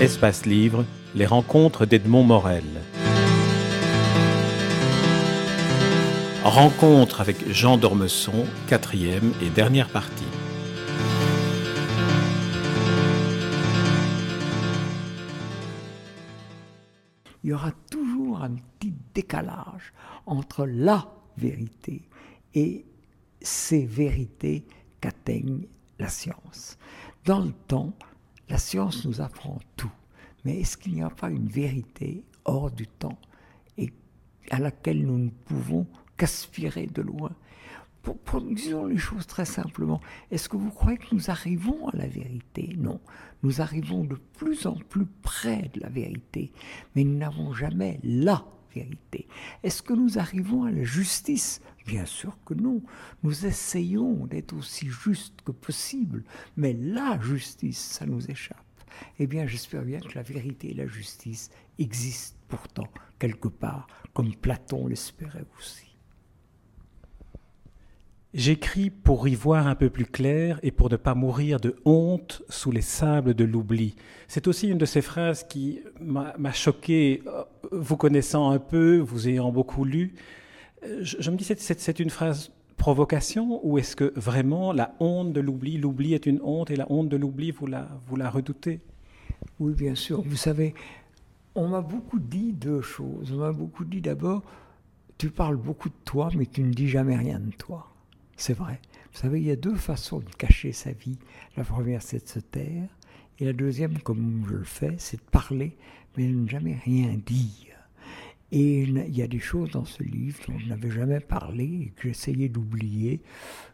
[0.00, 2.64] Espace Livre, les rencontres d'Edmond Morel.
[6.42, 10.24] Rencontre avec Jean Dormesson, quatrième et dernière partie.
[17.44, 19.92] Il y aura toujours un petit décalage
[20.24, 22.08] entre la vérité
[22.54, 22.86] et
[23.42, 24.64] ces vérités
[25.02, 25.66] qu'atteigne
[25.98, 26.78] la science.
[27.26, 27.92] Dans le temps,
[28.50, 29.92] la science nous apprend tout.
[30.44, 33.18] Mais est-ce qu'il n'y a pas une vérité hors du temps
[33.78, 33.92] et
[34.50, 37.30] à laquelle nous ne pouvons qu'aspirer de loin?
[38.02, 40.00] Pour, Disons les choses très simplement.
[40.30, 42.74] Est-ce que vous croyez que nous arrivons à la vérité?
[42.78, 42.98] Non.
[43.42, 46.50] Nous arrivons de plus en plus près de la vérité,
[46.96, 49.26] mais nous n'avons jamais la vérité.
[49.62, 51.60] Est-ce que nous arrivons à la justice?
[51.86, 52.82] Bien sûr que non.
[53.22, 56.24] Nous essayons d'être aussi justes que possible,
[56.56, 58.56] mais la justice, ça nous échappe.
[59.18, 64.34] Eh bien, j'espère bien que la vérité et la justice existent pourtant quelque part, comme
[64.34, 65.90] Platon l'espérait aussi.
[68.32, 72.42] J'écris pour y voir un peu plus clair et pour ne pas mourir de honte
[72.48, 73.96] sous les sables de l'oubli.
[74.28, 77.42] C'est aussi une de ces phrases qui m'a choqué, euh,
[77.72, 80.14] vous connaissant un peu, vous ayant beaucoup lu.
[80.84, 85.40] Euh, je, me dis, c'est une phrase provocation ou est-ce que vraiment la honte de
[85.40, 88.80] l'oubli, l'oubli est une honte et la honte de l'oubli, vous la, vous la redoutez?
[89.58, 90.22] Oui, bien sûr.
[90.22, 90.74] Vous savez,
[91.54, 93.32] on m'a beaucoup dit deux choses.
[93.32, 94.42] On m'a beaucoup dit d'abord,
[95.18, 97.92] tu parles beaucoup de toi, mais tu ne dis jamais rien de toi.
[98.36, 98.80] C'est vrai.
[99.12, 101.18] Vous savez, il y a deux façons de cacher sa vie.
[101.56, 102.88] La première, c'est de se taire.
[103.40, 105.76] Et la deuxième, comme je le fais, c'est de parler,
[106.16, 107.70] mais de ne jamais rien dire.
[108.52, 111.92] Et il y a des choses dans ce livre dont je n'avais jamais parlé et
[111.94, 113.22] que j'essayais d'oublier.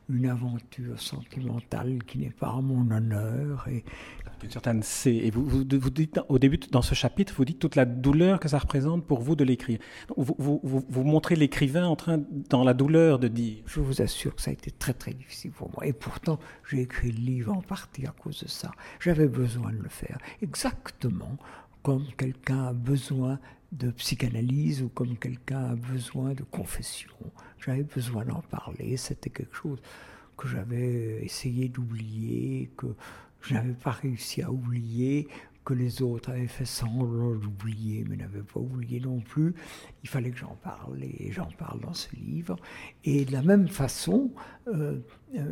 [0.09, 3.67] Une aventure sentimentale qui n'est pas à mon honneur.
[3.69, 3.85] Et...
[4.43, 7.87] Une certaine Et vous, vous, dites au début, dans ce chapitre, vous dites toute la
[7.87, 9.79] douleur que ça représente pour vous de l'écrire.
[10.17, 13.63] Vous, vous, vous, montrez l'écrivain en train, dans la douleur de dire.
[13.67, 15.87] Je vous assure que ça a été très très difficile pour moi.
[15.87, 18.71] Et pourtant, j'ai écrit le livre en partie à cause de ça.
[19.01, 20.19] J'avais besoin de le faire.
[20.43, 21.39] Exactement
[21.87, 23.39] comme quelqu'un a besoin
[23.71, 27.13] de psychanalyse ou comme quelqu'un a besoin de confession.
[27.65, 29.81] J'avais besoin d'en parler, c'était quelque chose
[30.37, 32.89] que j'avais essayé d'oublier, que
[33.41, 35.29] je n'avais pas réussi à oublier,
[35.67, 39.53] que les autres avaient fait semblant d'oublier, mais n'avaient pas oublié non plus.
[40.05, 42.55] Il fallait que j'en parle, et j'en parle dans ce livre.
[43.03, 44.31] Et de la même façon,
[44.69, 45.01] euh,
[45.35, 45.43] euh,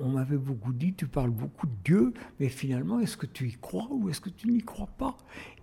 [0.00, 3.52] on m'avait beaucoup dit, tu parles beaucoup de Dieu, mais finalement, est-ce que tu y
[3.52, 5.18] crois ou est-ce que tu n'y crois pas?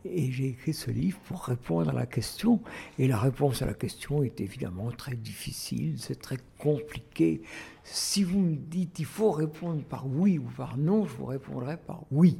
[0.06, 2.62] Et j'ai écrit ce livre pour répondre à la question.
[3.00, 7.42] Et la réponse à la question est évidemment très difficile, c'est très compliqué.
[7.84, 11.78] Si vous me dites, il faut répondre par oui ou par non, je vous répondrai
[11.78, 12.38] par oui.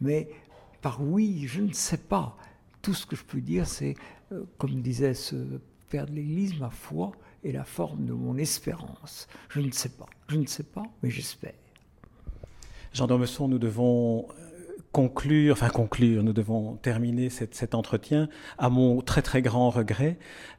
[0.00, 0.28] Mais
[0.84, 2.36] par oui, je ne sais pas.
[2.82, 3.94] Tout ce que je peux dire, c'est,
[4.32, 5.34] euh, comme disait ce
[5.88, 7.12] père de l'Église, ma foi
[7.42, 9.26] est la forme de mon espérance.
[9.48, 11.54] Je ne sais pas, je ne sais pas, mais j'espère.
[12.92, 14.28] Jean Dormesson, nous devons
[14.94, 18.28] conclure, enfin conclure, nous devons terminer cet entretien
[18.58, 20.18] à mon très très grand regret.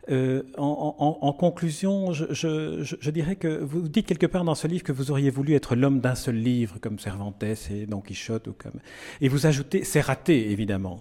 [0.09, 5.09] Euh, en, conclusion, je, dirais que vous dites quelque part dans ce livre que vous
[5.09, 8.79] auriez voulu être l'homme d'un seul livre, comme Cervantes et Don Quichotte, ou comme,
[9.21, 10.99] et vous ajoutez, c'est raté évidemment.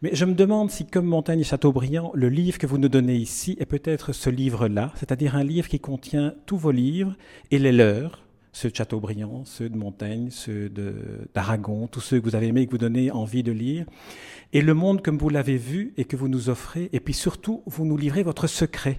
[0.00, 3.16] Mais je me demande si, comme Montaigne et Chateaubriand, le livre que vous nous donnez
[3.16, 7.16] ici est peut-être ce livre-là, c'est-à-dire un livre qui contient tous vos livres
[7.50, 8.25] et les leurs
[8.56, 10.70] ceux de Chateaubriand, ceux de Montaigne, ceux
[11.34, 13.84] d'Aragon, tous ceux que vous avez aimés et que vous donnez envie de lire,
[14.54, 17.62] et le monde comme vous l'avez vu et que vous nous offrez, et puis surtout,
[17.66, 18.98] vous nous livrez votre secret.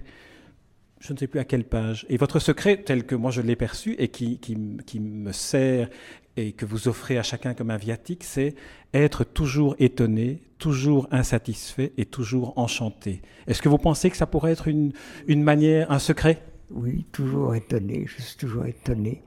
[1.00, 2.06] Je ne sais plus à quelle page.
[2.08, 5.88] Et votre secret, tel que moi je l'ai perçu et qui, qui me sert
[6.36, 8.54] et que vous offrez à chacun comme un viatique, c'est
[8.94, 13.22] être toujours étonné, toujours insatisfait et toujours enchanté.
[13.48, 14.92] Est-ce que vous pensez que ça pourrait être une,
[15.26, 16.44] une manière, un secret?
[16.70, 19.22] Oui, toujours étonné, je suis toujours étonné.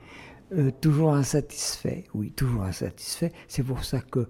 [0.53, 3.31] Euh, toujours insatisfait, oui, toujours insatisfait.
[3.47, 4.27] C'est pour ça que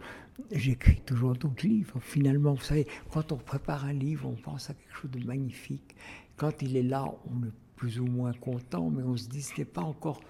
[0.52, 2.00] j'écris toujours d'autres livres.
[2.00, 5.96] Finalement, vous savez, quand on prépare un livre, on pense à quelque chose de magnifique.
[6.38, 9.58] Quand il est là, on est plus ou moins content, mais on se dit ce
[9.58, 10.22] n'est pas encore,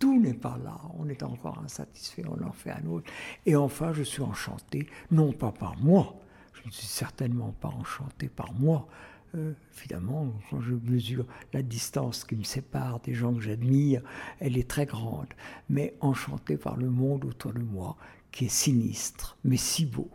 [0.00, 0.80] tout n'est pas là.
[0.98, 3.10] On est encore insatisfait, on en fait un autre.
[3.44, 6.16] Et enfin, je suis enchanté, non pas par moi.
[6.54, 8.88] Je ne suis certainement pas enchanté par moi,
[9.34, 14.02] euh, évidemment, quand je mesure la distance qui me sépare des gens que j'admire,
[14.40, 15.26] elle est très grande,
[15.68, 17.96] mais enchanté par le monde autour de moi,
[18.30, 20.08] qui est sinistre, mais si beau.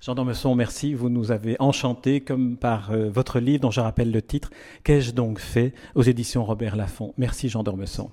[0.00, 0.92] Jean Dormesson, merci.
[0.92, 4.50] Vous nous avez enchanté comme par euh, votre livre dont je rappelle le titre,
[4.82, 5.72] Qu'ai-je donc fait?
[5.94, 7.14] aux éditions Robert Laffont.
[7.16, 8.10] Merci Jean Dormesson.